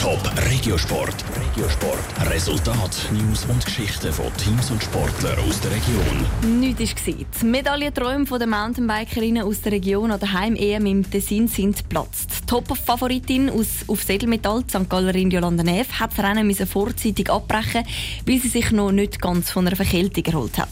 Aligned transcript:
Top 0.00 0.18
Regiosport. 0.48 1.14
Regiosport. 1.36 2.30
Resultat, 2.30 2.96
News 3.12 3.44
und 3.44 3.62
Geschichten 3.62 4.10
von 4.10 4.34
Teams 4.38 4.70
und 4.70 4.82
Sportlern 4.82 5.38
aus 5.46 5.60
der 5.60 5.72
Region. 5.72 6.58
Nichts 6.58 7.06
war. 7.06 7.14
Die 7.14 7.44
Medaillenträume 7.44 8.24
der 8.38 8.46
Mountainbikerinnen 8.46 9.42
aus 9.42 9.60
der 9.60 9.72
Region 9.72 10.10
an 10.10 10.18
der 10.18 10.32
Heim-EM 10.32 10.86
im 10.86 11.10
Tessin 11.10 11.48
sind 11.48 11.76
geplatzt. 11.76 12.30
Top-Favoritin 12.46 13.50
auf 13.50 14.02
Sedelmetall, 14.02 14.64
St. 14.68 14.88
Gallerin 14.88 15.30
Jolanda 15.30 15.62
Neff, 15.62 16.00
hat 16.00 16.16
das 16.16 16.24
Rennen 16.24 16.50
vorzeitig 16.66 17.30
abbrechen, 17.30 17.84
weil 18.26 18.40
sie 18.40 18.48
sich 18.48 18.72
noch 18.72 18.92
nicht 18.92 19.20
ganz 19.20 19.50
von 19.50 19.66
einer 19.66 19.76
Verkältung 19.76 20.24
erholt 20.24 20.58
hat. 20.58 20.68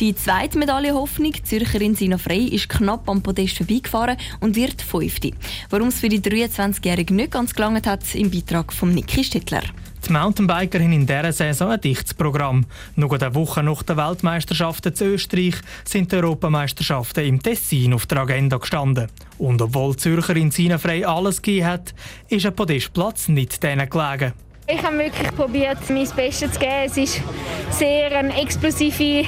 Die 0.00 0.16
zweite 0.16 0.58
Medaillenhoffnung, 0.58 1.32
Zürcherin 1.44 1.94
Sina 1.94 2.18
Frey, 2.18 2.46
ist 2.48 2.68
knapp 2.68 3.08
am 3.08 3.22
Podest 3.22 3.56
vorbeigefahren 3.56 4.16
und 4.40 4.56
wird 4.56 4.82
Fünfte. 4.82 5.30
Warum 5.70 5.88
es 5.88 6.00
für 6.00 6.08
die 6.08 6.20
23-Jährige 6.20 7.14
nicht 7.14 7.30
ganz 7.30 7.54
gelangt 7.54 7.86
hat, 7.86 8.02
im 8.14 8.30
Beitrag 8.30 8.63
von 8.72 8.94
Niki 8.94 9.24
Stittler. 9.24 9.62
Die 10.06 10.12
Mountainbiker 10.12 10.78
haben 10.80 10.92
in 10.92 11.06
dieser 11.06 11.32
Saison 11.32 11.70
ein 11.70 11.80
dichtes 11.80 12.12
Programm. 12.12 12.66
Nur 12.94 13.12
eine 13.14 13.34
Woche 13.34 13.62
nach 13.62 13.82
den 13.82 13.96
Weltmeisterschaften 13.96 14.94
zu 14.94 15.04
Österreich 15.04 15.54
sind 15.84 16.12
die 16.12 16.16
Europameisterschaften 16.16 17.24
im 17.24 17.42
Tessin 17.42 17.94
auf 17.94 18.04
der 18.04 18.18
Agenda 18.18 18.58
gestanden. 18.58 19.08
Und 19.38 19.62
obwohl 19.62 19.92
die 19.92 19.98
Zürcherin 19.98 20.50
Sina 20.50 20.76
Frey 20.76 21.04
alles 21.04 21.40
gegeben 21.40 21.66
hat, 21.66 21.94
ist 22.28 22.44
ein 22.44 22.54
Podestplatz 22.54 23.28
nicht 23.28 23.62
denen 23.62 23.88
gelegen. 23.88 24.34
Ich 24.66 24.82
habe 24.82 24.98
wirklich 24.98 25.34
probiert, 25.34 25.78
mein 25.88 26.08
Bestes 26.16 26.52
zu 26.52 26.58
geben. 26.58 26.72
Es 26.84 26.96
ist 26.96 27.22
sehr 27.70 28.18
eine 28.18 28.40
explosive 28.40 29.26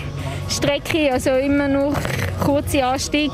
Strecke, 0.48 1.12
also 1.12 1.30
immer 1.30 1.68
nur 1.68 1.94
kurze 2.44 2.84
Anstieg. 2.84 3.30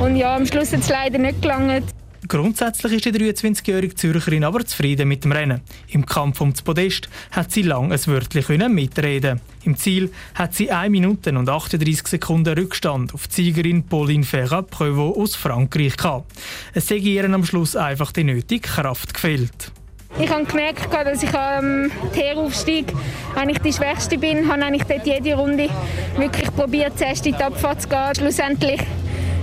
Und 0.00 0.16
ja, 0.16 0.36
am 0.36 0.46
Schluss 0.46 0.72
hat 0.72 0.80
es 0.80 0.88
leider 0.88 1.18
nicht 1.18 1.40
gelangt. 1.42 1.95
Grundsätzlich 2.28 2.94
ist 2.94 3.04
die 3.04 3.12
23-jährige 3.12 3.94
Zürcherin 3.94 4.44
aber 4.44 4.64
zufrieden 4.64 5.06
mit 5.06 5.24
dem 5.24 5.32
Rennen. 5.32 5.60
Im 5.88 6.06
Kampf 6.06 6.40
ums 6.40 6.62
Podest 6.62 7.08
hat 7.30 7.52
sie 7.52 7.62
lang 7.62 7.92
ein 7.92 8.06
Wörtchen 8.06 8.74
mitreden. 8.74 9.40
Im 9.64 9.76
Ziel 9.76 10.10
hat 10.34 10.54
sie 10.54 10.70
1 10.70 10.90
Minute 10.90 11.36
und 11.36 11.48
38 11.48 12.06
Sekunden 12.06 12.58
Rückstand 12.58 13.14
auf 13.14 13.28
die 13.28 13.34
Siegerin 13.34 13.84
Pauline 13.84 14.24
Ferrat-Prevot 14.24 15.16
aus 15.16 15.36
Frankreich 15.36 15.96
gehabt. 15.96 16.32
Es 16.72 16.88
sei 16.88 16.96
ihr 16.96 17.24
am 17.24 17.44
Schluss 17.44 17.76
einfach 17.76 18.12
die 18.12 18.24
nötige 18.24 18.60
Kraft 18.60 19.14
gefehlt. 19.14 19.72
Ich 20.18 20.30
habe 20.30 20.44
gemerkt, 20.44 20.92
dass 20.92 21.22
ich 21.22 21.34
am 21.34 21.90
Teeraufstieg 22.14 22.86
eigentlich 23.34 23.58
die 23.58 23.72
Schwächste 23.72 24.16
bin. 24.16 24.38
Ich 24.38 24.48
habe 24.48 24.64
eigentlich 24.64 24.84
dort 24.84 25.06
jede 25.06 25.34
Runde 25.34 25.68
wirklich 26.16 26.50
probiert, 26.54 26.98
zuerst 26.98 27.26
in 27.26 27.36
die 27.36 27.42
Abfahrt 27.42 27.82
zu 27.82 27.88
gehen. 27.88 28.14
Schlussendlich 28.16 28.80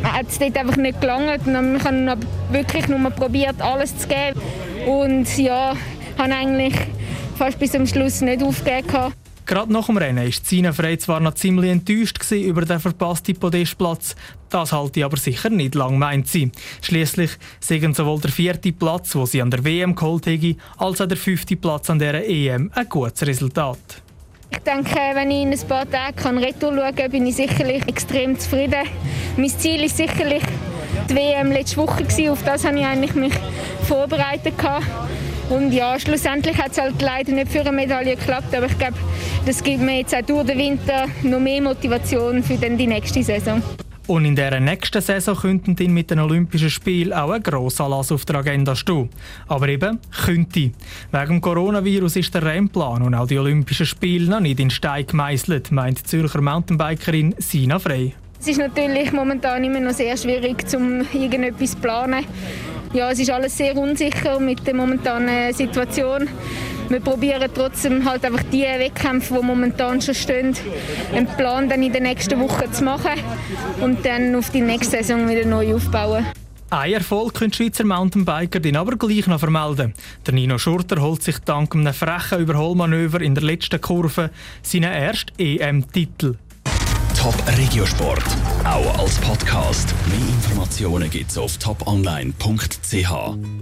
hat 0.04 0.28
es 0.28 0.40
dort 0.40 0.58
einfach 0.58 0.78
nicht 0.78 1.00
gelangt. 1.00 1.42
Ich 1.48 1.54
habe 1.86 2.18
wirklich 2.52 2.88
nur 2.88 3.10
probiert, 3.12 3.62
alles 3.62 3.98
zu 3.98 4.08
geben. 4.08 4.40
Und 4.88 5.38
ja, 5.38 5.76
habe 6.18 6.34
eigentlich 6.34 6.76
fast 7.38 7.60
bis 7.60 7.72
zum 7.72 7.88
Schluss 7.88 8.22
nicht 8.22 8.44
aufgegeben. 8.44 9.14
Gerade 9.46 9.74
nach 9.74 9.88
dem 9.88 9.98
Rennen 9.98 10.24
war 10.24 10.32
Sina 10.32 10.72
Frey 10.72 10.98
zwar 10.98 11.20
noch 11.20 11.34
ziemlich 11.34 11.70
enttäuscht 11.70 12.18
über 12.32 12.62
den 12.64 12.80
verpassten 12.80 13.36
Podestplatz, 13.36 14.16
das 14.50 14.72
halte 14.72 15.04
aber 15.04 15.18
sicher 15.18 15.50
nicht 15.50 15.76
lang, 15.76 16.00
meint 16.00 16.30
sie. 16.30 16.50
Schliesslich 16.82 17.32
seien 17.60 17.94
sowohl 17.94 18.22
der 18.22 18.32
vierte 18.32 18.72
Platz, 18.72 19.14
wo 19.16 19.26
sie 19.26 19.42
an 19.42 19.52
der 19.52 19.66
WM 19.66 19.96
geholt 19.96 20.28
hätte, 20.28 20.56
als 20.78 21.02
auch 21.02 21.08
der 21.08 21.18
fünfte 21.18 21.58
Platz 21.58 21.90
an 21.90 22.00
der 22.00 22.26
EM 22.28 22.72
ein 22.74 22.88
gutes 22.88 23.28
Resultat. 23.28 23.80
Denke, 24.66 24.96
wenn 25.14 25.30
ich 25.30 25.42
in 25.42 25.52
ein 25.52 25.68
paar 25.68 25.86
Tagen 25.90 26.38
Retour 26.38 26.74
schauen 26.74 26.96
kann, 26.96 27.12
bin 27.12 27.26
ich 27.26 27.36
sicherlich 27.36 27.86
extrem 27.86 28.40
zufrieden. 28.40 28.88
Mein 29.36 29.50
Ziel 29.50 29.84
ist 29.84 29.98
sicherlich 29.98 30.42
die 31.10 31.16
WM 31.16 31.52
letzte 31.52 31.78
Woche. 31.78 32.06
Auf 32.32 32.44
das 32.44 32.66
habe 32.66 32.80
ich 32.80 32.86
eigentlich 32.86 33.14
mich 33.14 33.34
vorbereitet. 33.86 34.54
Und 35.50 35.74
ja, 35.74 36.00
schlussendlich 36.00 36.58
hat 36.58 36.72
es 36.72 36.80
halt 36.80 37.02
leider 37.02 37.34
nicht 37.34 37.52
für 37.52 37.60
eine 37.60 37.74
Medaille 37.74 38.16
geklappt. 38.16 38.56
Aber 38.56 38.68
ich 38.68 38.78
glaube, 38.78 38.96
das 39.46 39.62
gibt 39.62 39.82
mir 39.82 39.98
jetzt 39.98 40.16
auch 40.16 40.22
durch 40.22 40.48
den 40.48 40.58
Winter 40.58 41.08
noch 41.24 41.40
mehr 41.42 41.62
Motivation 41.62 42.42
für 42.42 42.56
die 42.56 42.88
nächste 42.88 43.22
Saison. 43.22 43.62
Und 44.06 44.26
in 44.26 44.36
der 44.36 44.60
nächsten 44.60 45.02
Saison 45.02 45.36
könnten 45.36 45.76
dann 45.78 45.94
mit 45.94 46.12
den 46.12 46.20
Olympischen 46.20 46.70
Spielen 46.70 47.14
auch 47.14 47.30
ein 47.30 47.42
grosser 47.42 47.86
Anlass 47.86 48.12
auf 48.12 48.26
der 48.26 48.36
Agenda 48.36 48.76
stehen. 48.76 49.10
Aber 49.48 49.70
eben 49.70 50.00
könnte. 50.26 50.72
Wegen 51.12 51.40
Coronavirus 51.40 52.18
ist 52.18 52.34
der 52.36 52.44
Rennplan 52.44 53.02
und 53.02 53.16
auch 53.16 53.28
die 53.28 53.40
Olympischen 53.40 53.86
Spiele 53.86 54.30
noch 54.30 54.42
nicht 54.42 54.60
in 54.60 54.70
Stein 54.70 55.08
gemeißelt, 55.08 55.72
meint 55.72 56.00
die 56.00 56.04
Zürcher 56.04 56.42
Mountainbikerin 56.42 57.36
Sina 57.38 57.80
Frey. 57.80 58.14
Es 58.42 58.50
ist 58.50 58.60
natürlich 58.60 59.14
momentan 59.14 59.64
immer 59.64 59.80
noch 59.80 59.94
sehr 59.94 60.18
schwierig, 60.18 60.66
um 60.76 61.00
irgendetwas 61.14 61.72
zu 61.72 61.78
planen. 61.78 62.26
Ja, 62.92 63.10
es 63.10 63.20
ist 63.20 63.32
alles 63.32 63.58
sehr 63.58 63.76
unsicher 63.78 64.38
mit 64.42 64.68
der 64.68 64.76
momentanen 64.76 65.54
Situation 65.54 66.28
wir 66.90 67.00
probieren 67.00 67.50
trotzdem 67.54 68.08
halt 68.08 68.26
einfach 68.26 68.44
die 68.52 68.62
Wettkämpfe, 68.64 69.36
die 69.36 69.46
momentan 69.46 70.02
schon 70.02 70.16
stehen, 70.16 70.56
einen 71.14 71.28
Plan 71.28 71.70
dann 71.70 71.84
in 71.84 71.94
den 71.94 72.04
nächsten 72.04 72.40
Wochen 72.40 72.72
zu 72.72 72.84
machen 72.84 73.20
und 73.82 74.06
dann 74.06 74.36
auf 74.36 74.50
die 74.50 74.62
nächste 74.62 74.98
Saison 74.98 75.28
wieder 75.28 75.46
neu 75.46 75.76
aufbauen. 75.76 76.26
Ein 76.70 76.94
Erfolg 76.94 77.36
können 77.36 77.52
die 77.52 77.58
Schweizer 77.58 77.84
Mountainbiker 77.84 78.60
den 78.60 78.76
aber 78.76 78.96
gleich 78.96 79.28
noch 79.28 79.40
vermelden. 79.40 79.94
Der 80.26 80.34
Nino 80.34 80.58
Schurter 80.58 81.02
holt 81.02 81.22
sich 81.22 81.38
dank 81.40 81.76
einem 81.76 81.94
frechen 81.94 82.40
Überholmanöver 82.40 83.22
in 83.22 83.36
der 83.36 83.44
letzten 83.44 83.80
Kurve 83.80 84.32
seinen 84.64 84.92
ersten 84.92 85.34
EM-Titel. 85.38 86.38
Top 87.16 87.36
Regiosport, 87.58 88.26
auch 88.66 89.00
als 89.00 89.20
Podcast. 89.20 89.94
Mehr 90.08 90.28
Informationen 90.28 91.12
gibt's 91.12 91.38
auf 91.38 91.58
toponline.ch. 91.58 93.54